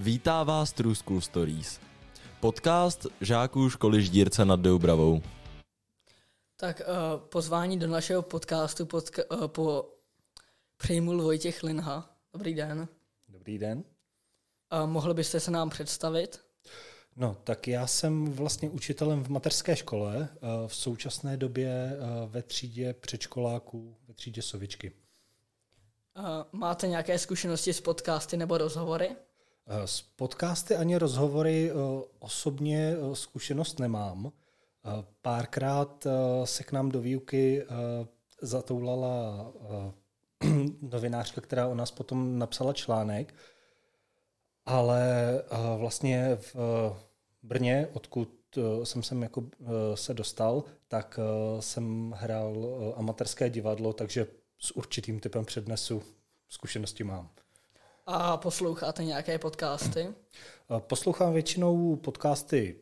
[0.00, 1.80] Vítá vás True School Stories,
[2.40, 5.22] podcast žáků školy Ždírce nad Doubravou.
[6.56, 9.88] Tak uh, pozvání do našeho podcastu podka- uh, po
[10.76, 12.16] přejmul Vojtěch Linha.
[12.32, 12.88] Dobrý den.
[13.28, 13.84] Dobrý den.
[14.72, 16.40] Uh, mohl byste se nám představit?
[17.16, 20.28] No, tak já jsem vlastně učitelem v mateřské škole,
[20.66, 24.92] v současné době ve třídě předškoláků, ve třídě Sovičky.
[26.52, 29.16] Máte nějaké zkušenosti s podcasty nebo rozhovory?
[29.84, 31.72] S podcasty ani rozhovory
[32.18, 34.32] osobně zkušenost nemám.
[35.22, 36.06] Párkrát
[36.44, 37.66] se k nám do výuky
[38.42, 39.52] zatoulala
[40.82, 43.34] novinářka, která o nás potom napsala článek,
[44.66, 45.42] ale
[45.76, 46.56] vlastně v
[47.42, 49.44] Brně, odkud jsem sem jako
[49.94, 51.20] se dostal, tak
[51.60, 54.26] jsem hrál amatérské divadlo, takže
[54.58, 56.02] s určitým typem přednesu
[56.48, 57.30] zkušenosti mám.
[58.10, 60.08] A posloucháte nějaké podcasty?
[60.78, 62.80] Poslouchám většinou podcasty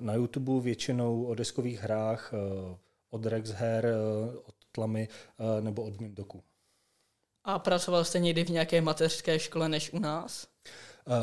[0.00, 2.32] na YouTube, většinou o deskových hrách,
[3.10, 3.86] od Rex Her,
[4.44, 5.08] od Tlamy
[5.60, 6.42] nebo od Mimdoku.
[7.44, 10.46] A pracoval jste někdy v nějaké mateřské škole než u nás?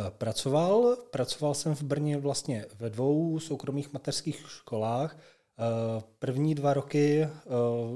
[0.10, 5.18] Pracoval, pracoval jsem v Brně vlastně ve dvou soukromých mateřských školách.
[6.20, 7.28] První dva roky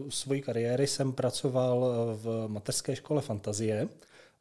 [0.09, 3.89] své kariéry jsem pracoval v mateřské škole Fantazie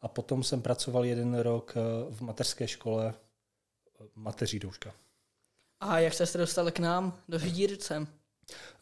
[0.03, 1.75] a potom jsem pracoval jeden rok
[2.11, 3.15] v mateřské škole
[4.15, 4.95] Mateří Douška.
[5.81, 8.07] A jak jste se dostal k nám do Židírce?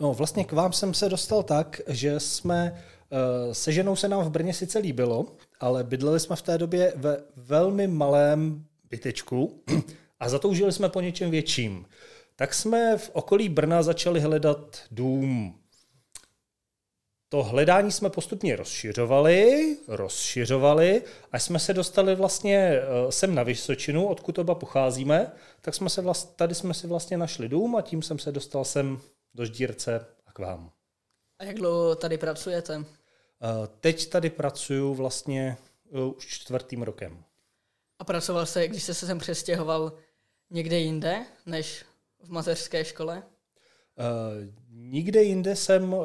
[0.01, 2.83] No, vlastně k vám jsem se dostal tak, že jsme
[3.53, 5.27] se ženou se nám v Brně sice líbilo,
[5.61, 9.63] ale bydleli jsme v té době ve velmi malém bytečku
[10.21, 11.87] a zatoužili jsme po něčem větším.
[12.37, 15.59] Tak jsme v okolí Brna začali hledat dům.
[17.29, 24.39] To hledání jsme postupně rozšiřovali, rozšiřovali, a jsme se dostali vlastně sem na Vysočinu, odkud
[24.39, 28.19] oba pocházíme, tak jsme se vlast, tady jsme si vlastně našli dům a tím jsem
[28.19, 29.01] se dostal sem
[29.35, 30.71] do Ždírce a k vám.
[31.39, 32.85] A jak dlouho tady pracujete?
[33.81, 35.57] Teď tady pracuju vlastně
[36.17, 37.25] už čtvrtým rokem.
[37.99, 39.93] A pracoval jste, když jste se sem přestěhoval
[40.51, 41.85] někde jinde, než
[42.23, 43.23] v mateřské škole?
[43.99, 46.05] Uh, nikde jinde jsem uh,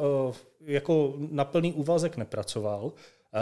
[0.62, 2.84] jako na plný úvazek nepracoval.
[2.86, 2.92] Uh,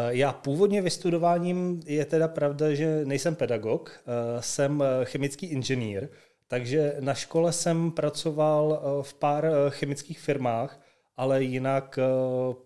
[0.10, 6.08] já původně vystudováním je teda pravda, že nejsem pedagog, uh, jsem chemický inženýr,
[6.48, 10.82] takže na škole jsem pracoval v pár chemických firmách,
[11.18, 12.00] ale jinak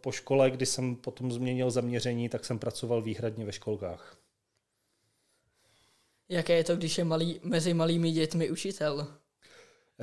[0.01, 4.17] po škole, kdy jsem potom změnil zaměření, tak jsem pracoval výhradně ve školkách.
[6.29, 9.07] Jaké je to, když je malý, mezi malými dětmi učitel?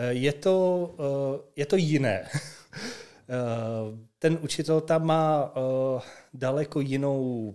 [0.08, 0.94] Je to,
[1.56, 2.28] je to jiné.
[4.18, 5.54] Ten učitel tam má
[6.34, 7.54] daleko jinou,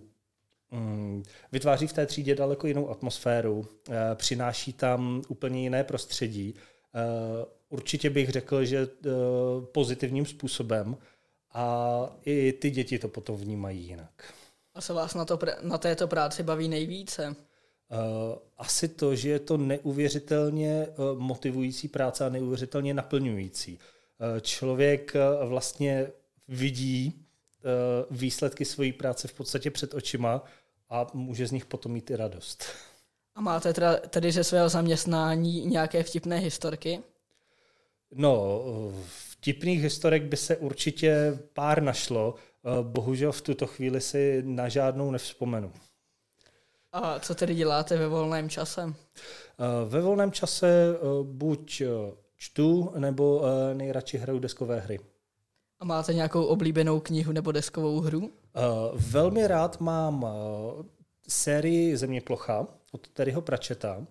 [0.70, 3.66] mm, vytváří v té třídě daleko jinou atmosféru,
[4.14, 6.54] přináší tam úplně jiné prostředí.
[7.68, 8.88] Určitě bych řekl, že
[9.72, 10.96] pozitivním způsobem
[11.52, 14.34] a i ty děti to potom vnímají jinak.
[14.74, 17.36] A co vás na, to, na této práci baví nejvíce?
[18.58, 20.86] Asi to, že je to neuvěřitelně
[21.18, 23.78] motivující práce a neuvěřitelně naplňující.
[24.40, 25.12] Člověk
[25.44, 26.06] vlastně
[26.48, 27.26] vidí
[28.10, 30.44] výsledky své práce v podstatě před očima
[30.90, 32.64] a může z nich potom mít i radost.
[33.34, 37.00] A máte teda, tedy ze svého zaměstnání nějaké vtipné historky?
[38.14, 38.62] No,
[39.30, 42.34] vtipných historek by se určitě pár našlo.
[42.82, 45.72] Bohužel v tuto chvíli si na žádnou nevzpomenu.
[46.92, 48.94] A co tedy děláte ve volném čase?
[49.88, 51.82] Ve volném čase buď
[52.36, 53.42] čtu, nebo
[53.74, 55.00] nejradši hraju deskové hry.
[55.80, 58.30] A máte nějakou oblíbenou knihu nebo deskovou hru?
[58.94, 60.26] Velmi rád mám
[61.28, 64.06] sérii Země plocha od Terryho Pračeta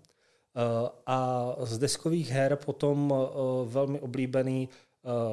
[1.06, 3.14] a z deskových her potom
[3.66, 4.70] velmi oblíbený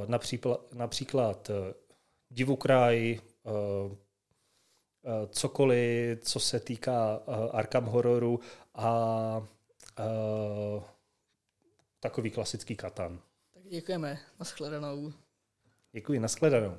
[0.06, 1.50] například, například
[2.30, 3.20] Divukraj,
[5.30, 7.20] cokoliv, co se týká
[7.52, 8.40] Arkham hororu
[8.74, 9.46] a
[12.00, 13.20] takový klasický katan.
[13.54, 14.18] Tak děkujeme.
[14.38, 15.12] Naschledanou.
[15.92, 16.78] Děkuji, naschledanou.